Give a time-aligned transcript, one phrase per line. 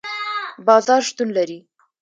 [0.67, 1.59] بازار شتون لري